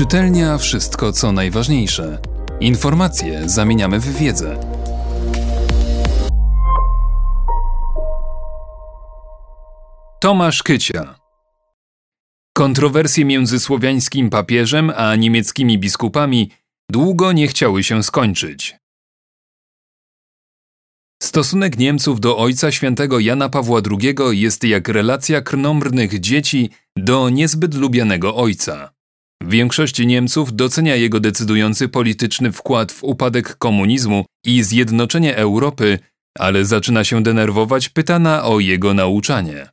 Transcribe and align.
Czytelnia 0.00 0.58
wszystko 0.58 1.12
co 1.12 1.32
najważniejsze. 1.32 2.18
Informacje 2.60 3.48
zamieniamy 3.48 4.00
w 4.00 4.16
wiedzę. 4.18 4.60
Tomasz 10.20 10.62
Kycia 10.62 11.14
Kontrowersje 12.56 13.24
między 13.24 13.60
słowiańskim 13.60 14.30
papieżem 14.30 14.92
a 14.96 15.16
niemieckimi 15.16 15.78
biskupami 15.78 16.50
długo 16.90 17.32
nie 17.32 17.48
chciały 17.48 17.84
się 17.84 18.02
skończyć. 18.02 18.76
Stosunek 21.22 21.78
Niemców 21.78 22.20
do 22.20 22.38
Ojca 22.38 22.72
Świętego 22.72 23.18
Jana 23.18 23.48
Pawła 23.48 23.80
II 23.90 24.40
jest 24.40 24.64
jak 24.64 24.88
relacja 24.88 25.40
krnąbrnych 25.40 26.20
dzieci 26.20 26.70
do 26.96 27.28
niezbyt 27.28 27.74
lubianego 27.74 28.36
ojca. 28.36 28.99
Większość 29.44 29.98
Niemców 29.98 30.56
docenia 30.56 30.96
jego 30.96 31.20
decydujący 31.20 31.88
polityczny 31.88 32.52
wkład 32.52 32.92
w 32.92 33.04
upadek 33.04 33.56
komunizmu 33.56 34.24
i 34.44 34.62
zjednoczenie 34.62 35.36
Europy, 35.36 35.98
ale 36.38 36.64
zaczyna 36.64 37.04
się 37.04 37.22
denerwować 37.22 37.88
pytana 37.88 38.44
o 38.44 38.60
jego 38.60 38.94
nauczanie. 38.94 39.68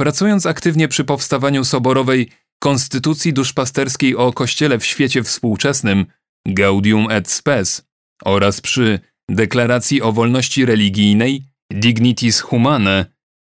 Pracując 0.00 0.46
aktywnie 0.46 0.88
przy 0.88 1.04
powstawaniu 1.04 1.64
soborowej 1.64 2.30
Konstytucji 2.58 3.32
Duszpasterskiej 3.32 4.16
o 4.16 4.32
Kościele 4.32 4.78
w 4.78 4.86
świecie 4.86 5.22
współczesnym 5.22 6.06
Gaudium 6.46 7.10
et 7.10 7.30
Spes 7.30 7.86
oraz 8.24 8.60
przy 8.60 9.00
Deklaracji 9.30 10.02
o 10.02 10.12
wolności 10.12 10.64
religijnej 10.64 11.42
Dignitis 11.72 12.40
Humanae 12.40 13.04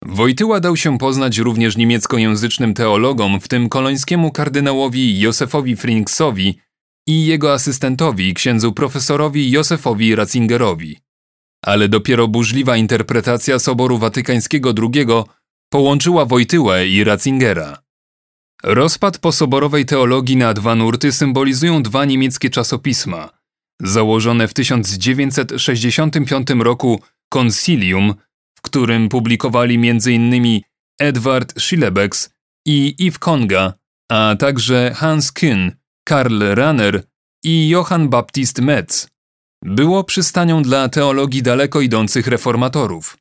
Wojtyła 0.02 0.60
dał 0.60 0.76
się 0.76 0.98
poznać 0.98 1.38
również 1.38 1.76
niemieckojęzycznym 1.76 2.74
teologom, 2.74 3.40
w 3.40 3.48
tym 3.48 3.68
kolońskiemu 3.68 4.30
kardynałowi 4.30 5.20
Józefowi 5.20 5.76
Frinksowi 5.76 6.58
i 7.06 7.26
jego 7.26 7.52
asystentowi, 7.52 8.34
księdzu 8.34 8.72
profesorowi 8.72 9.50
Józefowi 9.50 10.14
Ratzingerowi. 10.14 10.98
Ale 11.64 11.88
dopiero 11.88 12.28
burzliwa 12.28 12.76
interpretacja 12.76 13.58
Soboru 13.58 13.98
Watykańskiego 13.98 14.74
II 14.82 15.06
połączyła 15.72 16.24
Wojtyłę 16.24 16.88
i 16.88 17.04
Ratzingera. 17.04 17.82
Rozpad 18.62 19.18
posoborowej 19.18 19.84
teologii 19.84 20.36
na 20.36 20.54
dwa 20.54 20.74
nurty 20.74 21.12
symbolizują 21.12 21.82
dwa 21.82 22.04
niemieckie 22.04 22.50
czasopisma. 22.50 23.30
Założone 23.82 24.48
w 24.48 24.54
1965 24.54 26.50
roku 26.50 27.00
Concilium 27.28 28.14
w 28.60 28.62
którym 28.62 29.08
publikowali 29.08 29.74
m.in. 29.74 30.60
Edward 31.00 31.60
Schillebeck 31.60 32.30
i 32.66 32.94
Yves 32.98 33.18
Konga, 33.18 33.74
a 34.12 34.36
także 34.38 34.94
Hans 34.94 35.32
Kühn, 35.32 35.72
Karl 36.04 36.42
Rahner 36.54 37.02
i 37.44 37.68
Johann 37.68 38.08
Baptist 38.08 38.60
Metz. 38.60 39.08
Było 39.64 40.04
przystanią 40.04 40.62
dla 40.62 40.88
teologii 40.88 41.42
daleko 41.42 41.80
idących 41.80 42.26
reformatorów. 42.26 43.16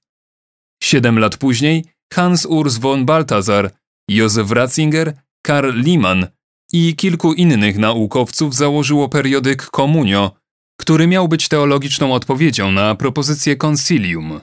Siedem 0.84 1.20
lat 1.20 1.38
później 1.38 1.86
Hans 2.14 2.46
Urs 2.46 2.78
von 2.78 3.06
Balthasar, 3.06 3.72
Józef 4.10 4.52
Ratzinger, 4.52 5.14
Karl 5.42 5.82
Liemann 5.82 6.28
i 6.74 6.96
kilku 6.96 7.34
innych 7.34 7.78
naukowców 7.78 8.56
założyło 8.56 9.10
periodyk 9.10 9.66
Komunio, 9.66 10.32
który 10.80 11.08
miał 11.08 11.28
być 11.28 11.48
teologiczną 11.48 12.14
odpowiedzią 12.14 12.72
na 12.72 12.96
propozycję 12.96 13.56
concilium. 13.56 14.40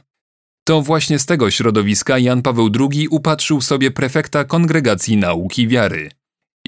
To 0.69 0.83
właśnie 0.83 1.19
z 1.19 1.27
tego 1.27 1.51
środowiska 1.51 2.19
Jan 2.19 2.43
Paweł 2.43 2.71
II 2.81 3.09
upatrzył 3.09 3.61
sobie 3.61 3.91
prefekta 3.91 4.45
Kongregacji 4.45 5.17
Nauki 5.17 5.69
Wiary. 5.69 6.11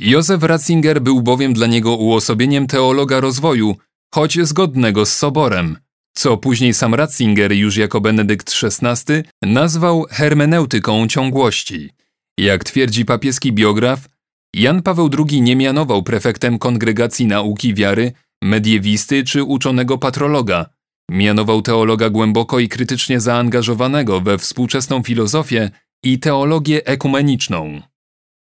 Józef 0.00 0.42
Ratzinger 0.42 1.02
był 1.02 1.22
bowiem 1.22 1.52
dla 1.52 1.66
niego 1.66 1.96
uosobieniem 1.96 2.66
teologa 2.66 3.20
rozwoju, 3.20 3.76
choć 4.14 4.38
zgodnego 4.42 5.06
z 5.06 5.16
Soborem, 5.16 5.76
co 6.14 6.36
później 6.36 6.74
sam 6.74 6.94
Ratzinger 6.94 7.52
już 7.52 7.76
jako 7.76 8.00
Benedykt 8.00 8.54
XVI 8.62 9.22
nazwał 9.42 10.04
hermeneutyką 10.10 11.08
ciągłości. 11.08 11.90
Jak 12.38 12.64
twierdzi 12.64 13.04
papieski 13.04 13.52
biograf, 13.52 14.08
Jan 14.54 14.82
Paweł 14.82 15.10
II 15.18 15.42
nie 15.42 15.56
mianował 15.56 16.02
prefektem 16.02 16.58
Kongregacji 16.58 17.26
Nauki 17.26 17.74
Wiary, 17.74 18.12
mediewisty 18.42 19.24
czy 19.24 19.44
uczonego 19.44 19.98
patrologa. 19.98 20.77
Mianował 21.10 21.62
teologa 21.62 22.10
głęboko 22.10 22.58
i 22.58 22.68
krytycznie 22.68 23.20
zaangażowanego 23.20 24.20
we 24.20 24.38
współczesną 24.38 25.02
filozofię 25.02 25.70
i 26.04 26.18
teologię 26.18 26.86
ekumeniczną. 26.86 27.82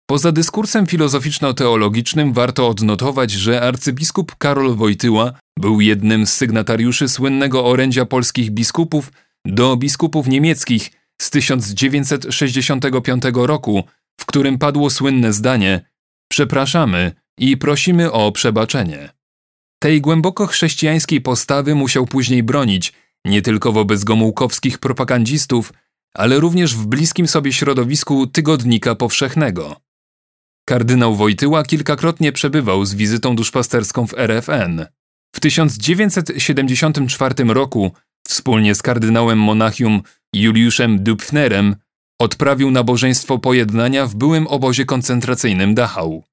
Poza 0.10 0.32
dyskursem 0.32 0.86
filozoficzno-teologicznym 0.86 2.34
warto 2.34 2.68
odnotować, 2.68 3.32
że 3.32 3.62
arcybiskup 3.62 4.36
Karol 4.36 4.76
Wojtyła 4.76 5.34
był 5.60 5.82
jednym 5.82 6.28
z 6.28 6.34
sygnatariuszy 6.34 7.10
słynnego 7.10 7.66
orędzia 7.66 8.06
polskich 8.06 8.52
biskupów 8.52 9.12
do 9.46 9.78
biskupów 9.78 10.28
niemieckich 10.28 10.92
z 11.22 11.30
1965 11.30 13.24
roku, 13.34 13.84
w 14.20 14.26
którym 14.26 14.58
padło 14.58 14.90
słynne 14.90 15.34
zdanie 15.34 15.82
Przepraszamy 16.32 17.12
i 17.40 17.58
prosimy 17.58 18.12
o 18.12 18.32
przebaczenie. 18.32 19.10
Tej 19.84 20.02
głęboko 20.02 20.48
chrześcijańskiej 20.48 21.22
postawy 21.22 21.76
musiał 21.76 22.06
później 22.06 22.44
bronić 22.44 22.94
nie 23.26 23.42
tylko 23.42 23.72
wobec 23.72 24.04
gomułkowskich 24.04 24.80
propagandzistów, 24.80 25.74
ale 26.14 26.40
również 26.40 26.76
w 26.76 26.88
bliskim 26.88 27.28
sobie 27.28 27.54
środowisku 27.54 28.28
Tygodnika 28.28 28.96
Powszechnego. 28.96 29.76
Kardynał 30.66 31.16
Wojtyła 31.16 31.64
kilkakrotnie 31.64 32.32
przebywał 32.32 32.86
z 32.86 32.94
wizytą 32.94 33.36
duszpasterską 33.36 34.08
w 34.08 34.14
RFN. 34.14 34.86
W 35.36 35.40
1974 35.40 37.36
roku 37.48 37.92
wspólnie 38.28 38.76
z 38.76 38.82
kardynałem 38.82 39.40
Monachium 39.40 40.02
Juliuszem 40.34 41.04
Dupfnerem 41.04 41.76
odprawił 42.20 42.72
nabożeństwo 42.72 43.40
pojednania 43.40 44.06
w 44.06 44.16
byłym 44.16 44.48
obozie 44.48 44.86
koncentracyjnym 44.86 45.76
Dachau. 45.76 46.24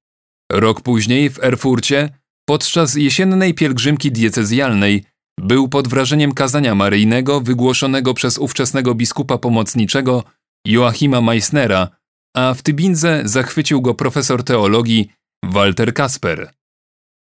Rok 0.51 0.81
później 0.81 1.29
w 1.29 1.43
Erfurcie, 1.43 2.20
podczas 2.45 2.95
jesiennej 2.95 3.53
pielgrzymki 3.53 4.11
diecezjalnej, 4.11 5.03
był 5.39 5.69
pod 5.69 5.87
wrażeniem 5.87 6.31
kazania 6.31 6.75
maryjnego 6.75 7.41
wygłoszonego 7.41 8.13
przez 8.13 8.37
ówczesnego 8.37 8.95
biskupa 8.95 9.37
pomocniczego 9.37 10.23
Joachima 10.65 11.21
Meissnera, 11.21 11.87
a 12.35 12.53
w 12.53 12.61
Tybindze 12.61 13.21
zachwycił 13.25 13.81
go 13.81 13.93
profesor 13.93 14.43
teologii 14.43 15.11
Walter 15.43 15.93
Kasper. 15.93 16.53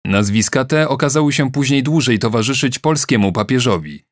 Nazwiska 0.05 0.65
te 0.65 0.89
okazały 0.89 1.33
się 1.33 1.51
później 1.51 1.83
dłużej 1.83 2.19
towarzyszyć 2.19 2.79
polskiemu 2.79 3.31
papieżowi. 3.31 4.03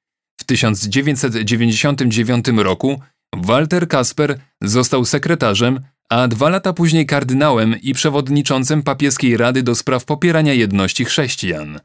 W 0.42 0.44
1999 0.44 2.48
roku 2.48 3.02
Walter 3.36 3.88
Kasper 3.88 4.40
został 4.62 5.06
sekretarzem, 5.06 5.80
a 6.10 6.28
dwa 6.28 6.50
lata 6.50 6.74
później 6.74 7.06
kardynałem 7.06 7.76
i 7.82 7.94
przewodniczącym 7.94 8.84
papieskiej 8.84 9.38
rady 9.38 9.64
do 9.64 9.76
spraw 9.76 10.06
popierania 10.06 10.54
jedności 10.54 11.06
chrześcijan. 11.06 11.80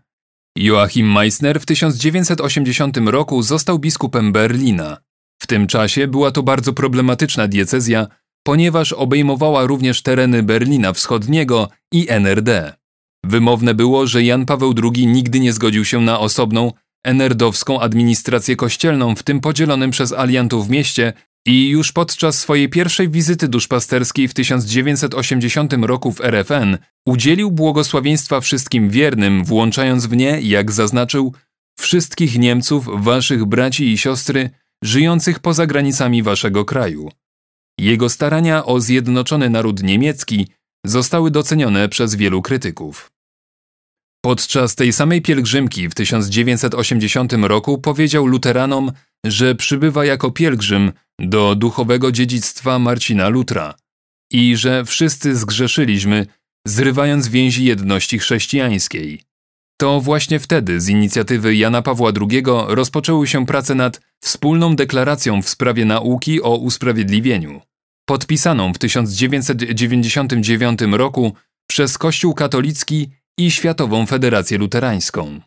Joachim 0.59 1.13
Meissner 1.13 1.61
w 1.61 1.67
1980 1.67 2.97
roku 2.97 3.43
został 3.43 3.79
biskupem 3.79 4.33
Berlina. 4.33 4.97
W 5.43 5.47
tym 5.47 5.67
czasie 5.67 6.09
była 6.09 6.31
to 6.31 6.43
bardzo 6.43 6.73
problematyczna 6.73 7.49
diecezja, 7.49 8.07
ponieważ 8.47 8.93
obejmowała 8.93 9.67
również 9.67 10.03
tereny 10.03 10.43
Berlina 10.43 10.93
Wschodniego 10.93 11.69
i 11.93 12.07
NRD. 12.09 12.73
Wymowne 13.25 13.75
było, 13.75 14.07
że 14.07 14.23
Jan 14.23 14.47
Paweł 14.47 14.75
II 14.83 15.07
nigdy 15.07 15.41
nie 15.41 15.53
zgodził 15.53 15.85
się 15.85 16.01
na 16.01 16.21
osobną, 16.21 16.73
enerdowską 17.07 17.81
administrację 17.81 18.57
kościelną 18.57 19.17
w 19.17 19.23
tym 19.23 19.41
podzielonym 19.41 19.91
przez 19.91 20.13
aliantów 20.13 20.69
mieście 20.69 21.13
i 21.47 21.69
już 21.69 21.93
podczas 21.93 22.39
swojej 22.39 22.69
pierwszej 22.69 23.09
wizyty 23.09 23.49
duszpasterskiej 23.49 24.29
w 24.29 24.35
1980 24.35 25.73
roku 25.73 26.13
w 26.13 26.21
RFN 26.21 26.79
udzielił 27.07 27.51
błogosławieństwa 27.51 28.41
wszystkim 28.41 28.91
wiernym, 28.91 29.45
włączając 29.45 30.07
w 30.07 30.17
nie, 30.17 30.41
jak 30.41 30.73
zaznaczył, 30.73 31.35
wszystkich 31.79 32.39
Niemców, 32.39 33.05
waszych 33.05 33.45
braci 33.45 33.93
i 33.93 33.99
siostry, 33.99 34.51
żyjących 34.85 35.41
poza 35.41 35.67
granicami 35.67 36.23
waszego 36.23 36.65
kraju. 36.65 37.11
Jego 37.79 38.09
starania 38.09 38.65
o 38.65 38.81
zjednoczony 38.81 39.51
naród 39.51 39.83
niemiecki 39.83 40.49
zostały 40.87 41.31
docenione 41.31 41.89
przez 41.89 42.15
wielu 42.15 42.43
krytyków. 42.43 43.11
Podczas 44.25 44.75
tej 44.75 44.93
samej 44.93 45.23
pielgrzymki 45.23 45.89
w 45.89 45.95
1980 45.95 47.33
roku 47.33 47.79
powiedział 47.79 48.27
luteranom, 48.27 48.93
że 49.25 49.55
przybywa 49.55 50.05
jako 50.05 50.31
pielgrzym 50.31 50.93
do 51.19 51.55
duchowego 51.55 52.13
dziedzictwa 52.13 52.79
Marcina 52.79 53.29
Lutra 53.29 53.75
i 54.33 54.57
że 54.57 54.85
wszyscy 54.85 55.37
zgrzeszyliśmy, 55.37 56.27
zrywając 56.67 57.29
więzi 57.29 57.65
jedności 57.65 58.19
chrześcijańskiej. 58.19 59.23
To 59.81 60.01
właśnie 60.01 60.39
wtedy 60.39 60.81
z 60.81 60.89
inicjatywy 60.89 61.57
Jana 61.57 61.83
Pawła 61.83 62.13
II 62.31 62.43
rozpoczęły 62.67 63.27
się 63.27 63.47
prace 63.47 63.75
nad 63.75 64.01
wspólną 64.23 64.77
deklaracją 64.77 65.43
w 65.43 65.49
sprawie 65.49 65.85
nauki 65.85 66.43
o 66.43 66.57
usprawiedliwieniu, 66.57 67.61
podpisaną 68.07 68.73
w 68.73 68.79
1999 68.79 70.81
roku 70.93 71.33
przez 71.67 71.99
Kościół 71.99 72.35
katolicki 72.35 73.11
i 73.39 73.51
Światową 73.51 74.07
Federację 74.07 74.59
Luterańską. 74.59 75.41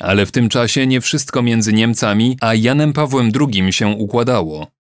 Ale 0.00 0.26
w 0.26 0.32
tym 0.32 0.48
czasie 0.48 0.86
nie 0.86 1.00
wszystko 1.00 1.42
między 1.42 1.72
Niemcami 1.72 2.36
a 2.40 2.54
Janem 2.54 2.92
Pawłem 2.92 3.30
II 3.40 3.72
się 3.72 3.88
układało. 3.88 4.77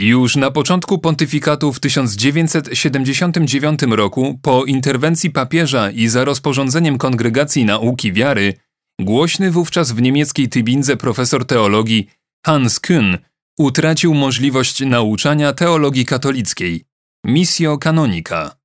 Już 0.00 0.36
na 0.36 0.50
początku 0.50 0.98
pontyfikatu 0.98 1.72
w 1.72 1.80
1979 1.80 3.80
roku, 3.82 4.38
po 4.42 4.64
interwencji 4.64 5.30
papieża 5.30 5.90
i 5.90 6.08
za 6.08 6.24
rozporządzeniem 6.24 6.98
Kongregacji 6.98 7.64
Nauki 7.64 8.12
Wiary, 8.12 8.54
głośny 9.00 9.50
wówczas 9.50 9.92
w 9.92 10.02
niemieckiej 10.02 10.48
Tybindze 10.48 10.96
profesor 10.96 11.46
teologii 11.46 12.10
Hans 12.46 12.80
Kühn 12.80 13.18
utracił 13.58 14.14
możliwość 14.14 14.80
nauczania 14.80 15.52
teologii 15.52 16.04
katolickiej, 16.04 16.84
missio 17.26 17.78
canonica. 17.78 18.56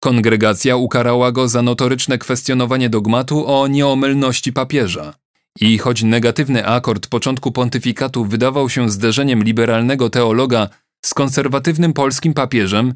Kongregacja 0.00 0.76
ukarała 0.76 1.32
go 1.32 1.48
za 1.48 1.62
notoryczne 1.62 2.18
kwestionowanie 2.18 2.90
dogmatu 2.90 3.46
o 3.46 3.66
nieomylności 3.66 4.52
papieża. 4.52 5.14
I 5.60 5.78
choć 5.78 6.02
negatywny 6.02 6.66
akord 6.66 7.06
początku 7.06 7.52
pontyfikatu 7.52 8.24
wydawał 8.24 8.70
się 8.70 8.90
zderzeniem 8.90 9.44
liberalnego 9.44 10.10
teologa 10.10 10.68
z 11.04 11.14
konserwatywnym 11.14 11.92
polskim 11.92 12.34
papieżem, 12.34 12.94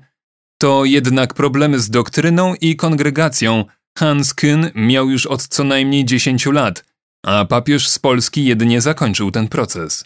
to 0.58 0.84
jednak 0.84 1.34
problemy 1.34 1.80
z 1.80 1.90
doktryną 1.90 2.54
i 2.60 2.76
kongregacją 2.76 3.64
Hans 3.98 4.34
Kühn 4.34 4.70
miał 4.74 5.10
już 5.10 5.26
od 5.26 5.48
co 5.48 5.64
najmniej 5.64 6.04
10 6.04 6.46
lat, 6.46 6.84
a 7.26 7.44
papież 7.44 7.88
z 7.88 7.98
Polski 7.98 8.44
jedynie 8.44 8.80
zakończył 8.80 9.30
ten 9.30 9.48
proces. 9.48 10.04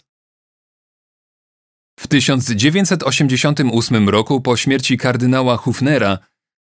W 1.99 2.07
1988 2.07 4.09
roku 4.09 4.41
po 4.41 4.57
śmierci 4.57 4.97
kardynała 4.97 5.57
Hufnera 5.57 6.17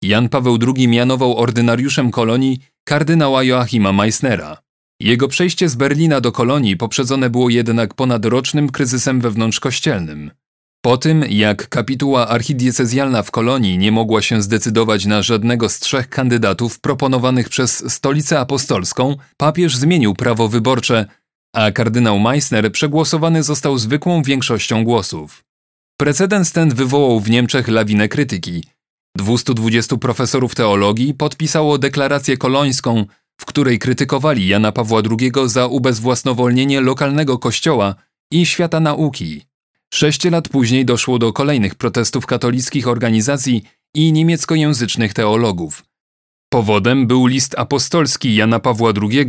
Jan 0.04 0.30
Paweł 0.30 0.58
II 0.76 0.88
mianował 0.88 1.38
ordynariuszem 1.38 2.12
kolonii 2.12 2.60
kardynała 2.84 3.44
Joachima 3.44 3.94
Meissnera. 3.94 4.63
Jego 5.04 5.28
przejście 5.28 5.70
z 5.70 5.76
Berlina 5.76 6.22
do 6.22 6.32
kolonii 6.32 6.78
poprzedzone 6.78 7.30
było 7.30 7.50
jednak 7.50 7.94
ponadrocznym 7.94 8.70
kryzysem 8.70 9.22
wewnątrzkościelnym. 9.22 10.32
Po 10.82 10.98
tym, 10.98 11.26
jak 11.30 11.70
kapituła 11.70 12.28
archidiecezjalna 12.28 13.24
w 13.24 13.32
kolonii 13.32 13.78
nie 13.78 13.92
mogła 13.92 14.22
się 14.22 14.42
zdecydować 14.42 15.06
na 15.06 15.22
żadnego 15.22 15.70
z 15.70 15.80
trzech 15.80 16.10
kandydatów 16.10 16.80
proponowanych 16.80 17.50
przez 17.50 17.94
Stolicę 17.94 18.40
Apostolską, 18.40 19.16
papież 19.38 19.78
zmienił 19.78 20.14
prawo 20.14 20.48
wyborcze, 20.48 21.06
a 21.56 21.72
kardynał 21.72 22.20
Meissner 22.20 22.72
przegłosowany 22.72 23.44
został 23.44 23.78
zwykłą 23.78 24.24
większością 24.24 24.84
głosów. 24.84 25.44
Precedens 25.98 26.52
ten 26.52 26.70
wywołał 26.70 27.20
w 27.20 27.30
Niemczech 27.30 27.68
lawinę 27.68 28.08
krytyki– 28.08 28.64
220 29.18 29.98
profesorów 29.98 30.56
teologii 30.56 31.14
podpisało 31.14 31.78
deklarację 31.78 32.38
kolońską, 32.38 33.06
w 33.38 33.46
której 33.46 33.80
krytykowali 33.80 34.48
Jana 34.48 34.72
Pawła 34.72 35.02
II 35.20 35.32
za 35.46 35.68
ubezwłasnowolnienie 35.68 36.82
lokalnego 36.82 37.40
kościoła 37.40 37.96
i 38.32 38.46
świata 38.46 38.80
nauki. 38.80 39.42
Sześć 39.94 40.26
lat 40.26 40.50
później 40.50 40.86
doszło 40.86 41.20
do 41.20 41.34
kolejnych 41.34 41.76
protestów 41.76 42.26
katolickich 42.26 42.88
organizacji 42.88 43.64
i 43.96 44.14
niemieckojęzycznych 44.14 45.14
teologów. 45.14 45.84
Powodem 46.50 47.08
był 47.08 47.26
list 47.26 47.56
apostolski 47.58 48.36
Jana 48.36 48.60
Pawła 48.60 48.94
II 49.02 49.28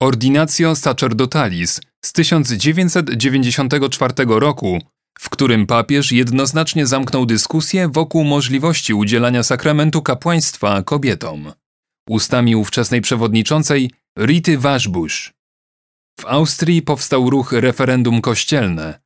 Ordinatio 0.00 0.76
Sacerdotalis 0.76 1.80
z 2.04 2.12
1994 2.12 4.14
roku, 4.28 4.78
w 5.18 5.30
którym 5.30 5.66
papież 5.66 6.12
jednoznacznie 6.12 6.86
zamknął 6.86 7.26
dyskusję 7.26 7.88
wokół 7.88 8.24
możliwości 8.24 8.94
udzielania 8.94 9.42
sakramentu 9.42 10.02
kapłaństwa 10.02 10.82
kobietom. 10.82 11.52
Ustami 12.08 12.56
ówczesnej 12.56 13.00
przewodniczącej 13.00 13.90
Rity 14.18 14.58
Waszbusz. 14.58 15.34
W 16.20 16.26
Austrii 16.26 16.82
powstał 16.82 17.30
ruch 17.30 17.52
referendum 17.52 18.20
kościelne. 18.20 19.00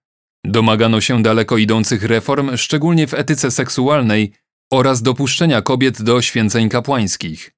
Domagano 0.45 1.01
się 1.01 1.23
daleko 1.23 1.59
idących 1.59 2.03
reform, 2.03 2.57
szczególnie 2.57 3.07
w 3.07 3.15
etyce 3.15 3.51
seksualnej 3.51 4.33
oraz 4.73 5.03
dopuszczenia 5.03 5.63
kobiet 5.63 6.03
do 6.03 6.23
święceń 6.23 6.69
kapłańskich. 6.69 7.53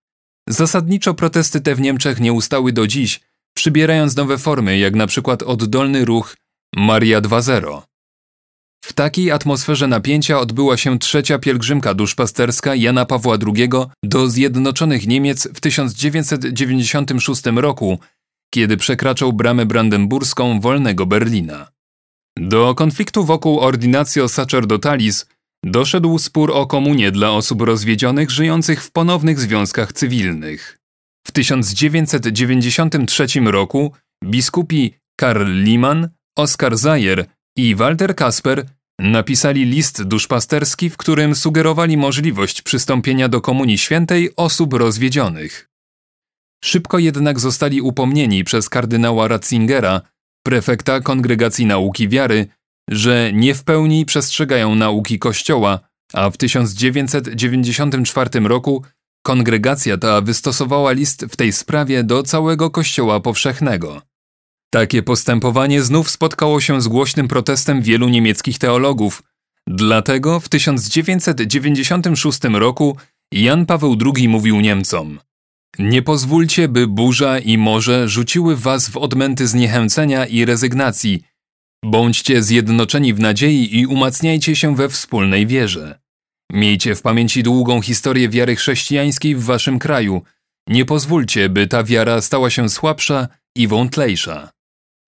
Zasadniczo 0.49 1.15
protesty 1.15 1.61
te 1.61 1.75
w 1.75 1.81
Niemczech 1.81 2.21
nie 2.21 2.33
ustały 2.33 2.73
do 2.73 2.87
dziś, 2.87 3.21
przybierając 3.57 4.17
nowe 4.17 4.39
formy, 4.39 4.79
jak 4.79 4.95
na 4.95 5.07
przykład 5.07 5.43
oddolny 5.43 6.05
ruch 6.05 6.37
Maria 6.77 7.21
2.0. 7.21 7.83
W 8.85 8.93
takiej 8.93 9.31
atmosferze 9.31 9.87
napięcia 9.89 10.39
odbyła 10.39 10.77
się 10.77 10.99
trzecia 10.99 11.39
pielgrzymka 11.39 11.95
duszpasterska 11.95 12.75
Jana 12.75 13.05
Pawła 13.05 13.37
II 13.57 13.69
do 14.05 14.29
Zjednoczonych 14.29 15.07
Niemiec 15.07 15.49
w 15.55 15.61
1996 15.61 17.43
roku, 17.47 17.99
kiedy 18.55 18.77
przekraczał 18.77 19.33
bramę 19.33 19.67
brandenburską 19.67 20.61
wolnego 20.61 21.07
Berlina. 21.07 21.69
Do 22.39 22.75
konfliktu 22.75 23.25
wokół 23.25 23.61
Ordinatio 23.61 24.29
Sacerdotalis 24.29 25.27
doszedł 25.65 26.19
spór 26.19 26.53
o 26.53 26.67
komunię 26.67 27.11
dla 27.11 27.31
osób 27.31 27.63
rozwiedzionych 27.63 28.31
żyjących 28.31 28.85
w 28.85 28.91
ponownych 28.91 29.41
związkach 29.41 29.93
cywilnych. 29.93 30.79
W 31.27 31.33
1993 31.33 33.27
roku 33.45 33.93
biskupi 34.25 34.95
Karl 35.17 35.63
Liman, 35.63 36.09
Oskar 36.37 36.77
Zajer 36.77 37.27
i 37.57 37.75
Walter 37.75 38.17
Kasper 38.17 38.67
napisali 38.99 39.65
list 39.65 40.03
duszpasterski, 40.03 40.91
w 40.91 40.97
którym 40.97 41.35
sugerowali 41.35 41.97
możliwość 41.97 42.63
przystąpienia 42.63 43.29
do 43.29 43.41
Komunii 43.41 43.79
Świętej 43.79 44.31
osób 44.37 44.75
rozwiedzionych. 44.75 45.69
Szybko 46.65 46.99
jednak 46.99 47.41
zostali 47.41 47.81
upomnieni 47.81 48.45
przez 48.45 48.69
kardynała 48.69 49.29
Ratzingera, 49.29 50.01
prefekta 50.47 51.01
Kongregacji 51.01 51.67
Nauki 51.67 52.09
Wiary, 52.09 52.47
że 52.91 53.31
nie 53.33 53.55
w 53.55 53.65
pełni 53.65 54.05
przestrzegają 54.05 54.75
nauki 54.75 55.19
Kościoła, 55.19 55.81
a 56.13 56.31
w 56.31 56.37
1994 56.37 58.41
roku 58.41 58.85
kongregacja 59.23 59.99
ta 59.99 60.21
wystosowała 60.21 60.93
list 60.93 61.27
w 61.29 61.37
tej 61.37 61.53
sprawie 61.53 62.05
do 62.05 62.23
całego 62.23 62.71
Kościoła 62.71 63.21
powszechnego. 63.21 64.12
Takie 64.75 65.03
postępowanie 65.03 65.83
znów 65.83 66.11
spotkało 66.11 66.61
się 66.61 66.83
z 66.83 66.89
głośnym 66.89 67.29
protestem 67.29 67.83
wielu 67.83 68.09
niemieckich 68.09 68.59
teologów. 68.59 69.23
Dlatego 69.69 70.41
w 70.41 70.49
1996 70.49 72.41
roku 72.45 72.97
Jan 73.33 73.67
Paweł 73.67 73.97
II 74.15 74.29
mówił 74.29 74.61
Niemcom: 74.61 75.21
Nie 75.79 76.03
pozwólcie, 76.03 76.69
by 76.69 76.87
burza 76.87 77.39
i 77.39 77.59
morze 77.59 78.09
rzuciły 78.09 78.57
was 78.57 78.89
w 78.89 78.97
odmęty 78.97 79.47
zniechęcenia 79.47 80.27
i 80.27 80.45
rezygnacji. 80.45 81.23
Bądźcie 81.85 82.43
zjednoczeni 82.43 83.15
w 83.15 83.21
nadziei 83.21 83.79
i 83.79 83.87
umacniajcie 83.87 84.57
się 84.57 84.77
we 84.77 84.89
wspólnej 84.89 85.47
wierze. 85.47 86.01
Miejcie 86.53 86.95
w 86.95 87.03
pamięci 87.03 87.43
długą 87.43 87.83
historię 87.83 88.29
wiary 88.29 88.57
chrześcijańskiej 88.57 89.37
w 89.37 89.45
waszym 89.45 89.79
kraju. 89.79 90.23
Nie 90.69 90.85
pozwólcie, 90.85 91.49
by 91.49 91.67
ta 91.67 91.85
wiara 91.85 92.21
stała 92.21 92.51
się 92.51 92.69
słabsza 92.69 93.29
i 93.57 93.69
wątlejsza. 93.69 94.53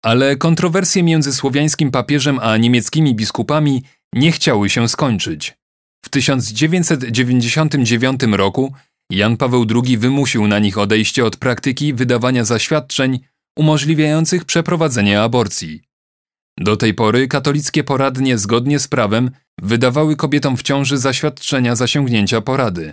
Ale 0.05 0.37
kontrowersje 0.37 1.03
między 1.03 1.33
słowiańskim 1.33 1.91
papieżem 1.91 2.39
a 2.43 2.57
niemieckimi 2.57 3.15
biskupami 3.15 3.83
nie 4.15 4.33
chciały 4.33 4.71
się 4.71 4.89
skończyć. 4.89 5.57
W 6.05 6.09
1999 6.09 8.23
roku 8.23 8.73
Jan 9.11 9.37
Paweł 9.37 9.67
II 9.85 9.99
wymusił 9.99 10.47
na 10.47 10.59
nich 10.59 10.79
odejście 10.79 11.25
od 11.25 11.37
praktyki 11.37 11.95
wydawania 11.95 12.45
zaświadczeń 12.45 13.21
umożliwiających 13.59 14.45
przeprowadzenie 14.45 15.23
aborcji. 15.23 15.83
Do 16.59 16.77
tej 16.77 16.95
pory 16.95 17.29
katolickie 17.29 17.85
poradnie 17.85 18.39
zgodnie 18.39 18.79
z 18.79 18.89
prawem 18.89 19.31
wydawały 19.63 20.17
kobietom 20.17 20.57
w 20.57 20.63
ciąży 20.63 20.99
zaświadczenia 20.99 21.77
zasięgnięcia 21.77 22.41
porady. 22.41 22.93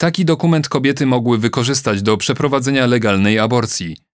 Taki 0.00 0.24
dokument 0.24 0.68
kobiety 0.68 1.06
mogły 1.06 1.38
wykorzystać 1.38 2.02
do 2.02 2.16
przeprowadzenia 2.16 2.86
legalnej 2.86 3.38
aborcji. 3.38 4.09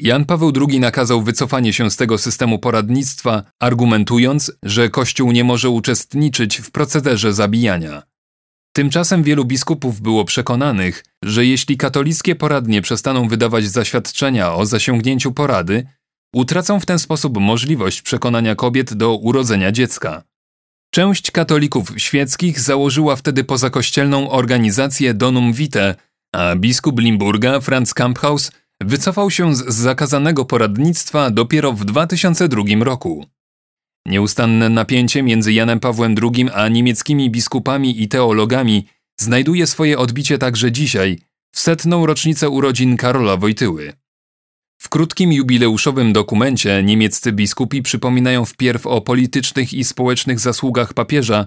Jan 0.00 0.24
Paweł 0.24 0.52
II 0.68 0.80
nakazał 0.80 1.22
wycofanie 1.22 1.72
się 1.72 1.90
z 1.90 1.96
tego 1.96 2.18
systemu 2.18 2.58
poradnictwa, 2.58 3.42
argumentując, 3.60 4.52
że 4.62 4.88
Kościół 4.88 5.32
nie 5.32 5.44
może 5.44 5.70
uczestniczyć 5.70 6.56
w 6.56 6.70
procederze 6.70 7.34
zabijania. 7.34 8.02
Tymczasem 8.72 9.22
wielu 9.22 9.44
biskupów 9.44 10.00
było 10.00 10.24
przekonanych, 10.24 11.04
że 11.24 11.46
jeśli 11.46 11.76
katolickie 11.76 12.34
poradnie 12.34 12.82
przestaną 12.82 13.28
wydawać 13.28 13.64
zaświadczenia 13.64 14.54
o 14.54 14.66
zasięgnięciu 14.66 15.32
porady, 15.32 15.86
utracą 16.34 16.80
w 16.80 16.86
ten 16.86 16.98
sposób 16.98 17.38
możliwość 17.40 18.02
przekonania 18.02 18.54
kobiet 18.54 18.94
do 18.94 19.14
urodzenia 19.14 19.72
dziecka. 19.72 20.22
Część 20.94 21.30
katolików 21.30 21.92
świeckich 21.96 22.60
założyła 22.60 23.16
wtedy 23.16 23.44
pozakościelną 23.44 24.30
organizację 24.30 25.14
Donum 25.14 25.52
Vitae, 25.52 25.94
a 26.34 26.56
biskup 26.56 27.00
Limburga 27.00 27.60
Franz 27.60 27.94
Kamphaus 27.94 28.52
wycofał 28.82 29.30
się 29.30 29.56
z 29.56 29.74
zakazanego 29.74 30.44
poradnictwa 30.44 31.30
dopiero 31.30 31.72
w 31.72 31.84
2002 31.84 32.62
roku. 32.80 33.26
Nieustanne 34.06 34.68
napięcie 34.68 35.22
między 35.22 35.52
Janem 35.52 35.80
Pawłem 35.80 36.14
II 36.22 36.50
a 36.54 36.68
niemieckimi 36.68 37.30
biskupami 37.30 38.02
i 38.02 38.08
teologami 38.08 38.86
znajduje 39.20 39.66
swoje 39.66 39.98
odbicie 39.98 40.38
także 40.38 40.72
dzisiaj, 40.72 41.18
w 41.54 41.60
setną 41.60 42.06
rocznicę 42.06 42.48
urodzin 42.48 42.96
Karola 42.96 43.36
Wojtyły. 43.36 43.92
W 44.80 44.88
krótkim 44.88 45.32
jubileuszowym 45.32 46.12
dokumencie 46.12 46.82
niemieccy 46.82 47.32
biskupi 47.32 47.82
przypominają 47.82 48.44
wpierw 48.44 48.86
o 48.86 49.00
politycznych 49.00 49.74
i 49.74 49.84
społecznych 49.84 50.40
zasługach 50.40 50.94
papieża, 50.94 51.46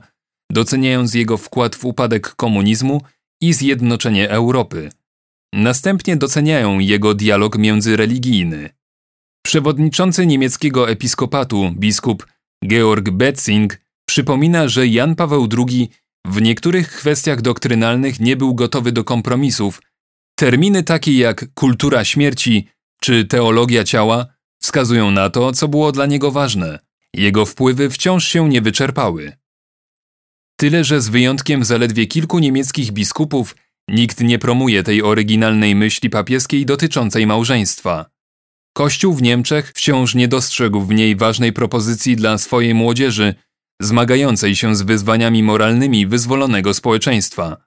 doceniając 0.51 1.13
jego 1.13 1.37
wkład 1.37 1.75
w 1.75 1.85
upadek 1.85 2.35
komunizmu 2.35 3.01
i 3.41 3.53
zjednoczenie 3.53 4.29
Europy. 4.29 4.89
Następnie 5.53 6.17
doceniają 6.17 6.79
jego 6.79 7.13
dialog 7.13 7.57
międzyreligijny. 7.57 8.69
Przewodniczący 9.45 10.25
niemieckiego 10.25 10.89
episkopatu, 10.89 11.71
biskup 11.75 12.27
Georg 12.65 13.09
Betzing, 13.09 13.77
przypomina, 14.05 14.67
że 14.67 14.87
Jan 14.87 15.15
Paweł 15.15 15.47
II 15.57 15.89
w 16.25 16.41
niektórych 16.41 16.91
kwestiach 16.91 17.41
doktrynalnych 17.41 18.19
nie 18.19 18.37
był 18.37 18.55
gotowy 18.55 18.91
do 18.91 19.03
kompromisów. 19.03 19.81
Terminy 20.35 20.83
takie 20.83 21.17
jak 21.17 21.53
kultura 21.53 22.05
śmierci 22.05 22.67
czy 23.01 23.25
teologia 23.25 23.83
ciała 23.83 24.25
wskazują 24.61 25.11
na 25.11 25.29
to, 25.29 25.51
co 25.51 25.67
było 25.67 25.91
dla 25.91 26.05
niego 26.05 26.31
ważne. 26.31 26.79
Jego 27.13 27.45
wpływy 27.45 27.89
wciąż 27.89 28.27
się 28.27 28.49
nie 28.49 28.61
wyczerpały. 28.61 29.37
Tyle, 30.55 30.83
że 30.83 31.01
z 31.01 31.09
wyjątkiem 31.09 31.63
zaledwie 31.63 32.07
kilku 32.07 32.39
niemieckich 32.39 32.91
biskupów, 32.91 33.55
nikt 33.91 34.21
nie 34.21 34.39
promuje 34.39 34.83
tej 34.83 35.03
oryginalnej 35.03 35.75
myśli 35.75 36.09
papieskiej 36.09 36.65
dotyczącej 36.65 37.27
małżeństwa. 37.27 38.05
Kościół 38.73 39.13
w 39.13 39.21
Niemczech 39.21 39.71
wciąż 39.75 40.15
nie 40.15 40.27
dostrzegł 40.27 40.81
w 40.81 40.93
niej 40.93 41.15
ważnej 41.15 41.53
propozycji 41.53 42.15
dla 42.15 42.37
swojej 42.37 42.73
młodzieży, 42.73 43.35
zmagającej 43.81 44.55
się 44.55 44.75
z 44.75 44.81
wyzwaniami 44.81 45.43
moralnymi 45.43 46.07
wyzwolonego 46.07 46.73
społeczeństwa. 46.73 47.57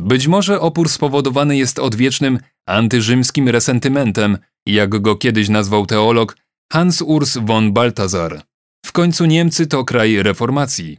Być 0.00 0.26
może 0.26 0.60
opór 0.60 0.88
spowodowany 0.88 1.56
jest 1.56 1.78
odwiecznym 1.78 2.38
antyrzymskim 2.66 3.48
resentymentem, 3.48 4.38
jak 4.66 5.00
go 5.00 5.16
kiedyś 5.16 5.48
nazwał 5.48 5.86
teolog 5.86 6.36
Hans 6.72 7.02
Urs 7.02 7.38
von 7.38 7.72
Balthasar. 7.72 8.42
W 8.86 8.92
końcu 8.92 9.26
Niemcy 9.26 9.66
to 9.66 9.84
kraj 9.84 10.22
reformacji. 10.22 10.98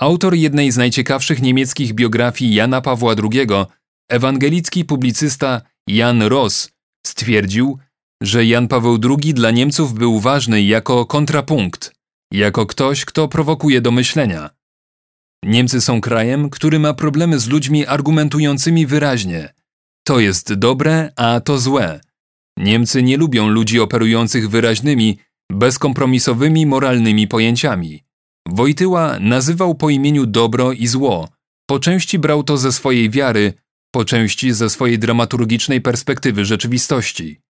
Autor 0.00 0.34
jednej 0.34 0.70
z 0.70 0.76
najciekawszych 0.76 1.42
niemieckich 1.42 1.92
biografii 1.92 2.54
Jana 2.54 2.80
Pawła 2.80 3.14
II, 3.22 3.46
ewangelicki 4.08 4.84
publicysta 4.84 5.62
Jan 5.88 6.22
Ross, 6.22 6.70
stwierdził, 7.06 7.78
że 8.22 8.46
Jan 8.46 8.68
Paweł 8.68 8.98
II 9.10 9.34
dla 9.34 9.50
Niemców 9.50 9.94
był 9.94 10.20
ważny 10.20 10.62
jako 10.62 11.06
kontrapunkt, 11.06 11.94
jako 12.32 12.66
ktoś, 12.66 13.04
kto 13.04 13.28
prowokuje 13.28 13.80
do 13.80 13.90
myślenia. 13.90 14.50
Niemcy 15.44 15.80
są 15.80 16.00
krajem, 16.00 16.50
który 16.50 16.78
ma 16.78 16.94
problemy 16.94 17.38
z 17.38 17.48
ludźmi 17.48 17.86
argumentującymi 17.86 18.86
wyraźnie. 18.86 19.54
To 20.06 20.20
jest 20.20 20.54
dobre, 20.54 21.12
a 21.16 21.40
to 21.40 21.58
złe. 21.58 22.00
Niemcy 22.58 23.02
nie 23.02 23.16
lubią 23.16 23.48
ludzi 23.48 23.80
operujących 23.80 24.50
wyraźnymi, 24.50 25.18
bezkompromisowymi 25.52 26.66
moralnymi 26.66 27.28
pojęciami. 27.28 28.03
Wojtyła 28.48 29.18
nazywał 29.20 29.74
po 29.74 29.90
imieniu 29.90 30.26
dobro 30.26 30.72
i 30.72 30.86
zło. 30.86 31.28
Po 31.66 31.78
części 31.78 32.18
brał 32.18 32.42
to 32.42 32.56
ze 32.56 32.72
swojej 32.72 33.10
wiary, 33.10 33.54
po 33.94 34.04
części 34.04 34.52
ze 34.52 34.70
swojej 34.70 34.98
dramaturgicznej 34.98 35.80
perspektywy 35.80 36.44
rzeczywistości. 36.44 37.40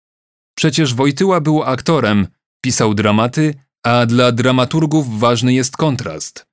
Przecież 0.57 0.95
Wojtyła 0.95 1.41
był 1.41 1.63
aktorem, 1.63 2.27
pisał 2.65 2.95
dramaty, 2.95 3.55
a 3.87 4.07
dla 4.07 4.33
dramaturgów 4.33 5.19
ważny 5.19 5.55
jest 5.55 5.77
kontrast. 5.77 6.47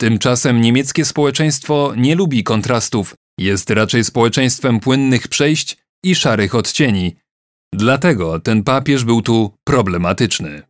Tymczasem 0.00 0.60
niemieckie 0.60 1.04
społeczeństwo 1.04 1.92
nie 1.96 2.14
lubi 2.14 2.44
kontrastów, 2.44 3.14
jest 3.38 3.70
raczej 3.70 4.04
społeczeństwem 4.04 4.80
płynnych 4.80 5.28
przejść 5.28 5.76
i 6.04 6.14
szarych 6.14 6.54
odcieni. 6.54 7.16
Dlatego 7.74 8.40
ten 8.40 8.62
papież 8.62 9.04
był 9.04 9.22
tu 9.22 9.54
problematyczny. 9.64 10.67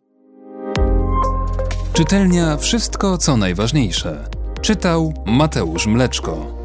Czytelnia 1.99 2.57
Wszystko 2.57 3.19
co 3.19 3.37
najważniejsze. 3.37 4.25
Czytał 4.63 5.15
Mateusz 5.27 5.87
Mleczko. 5.87 6.58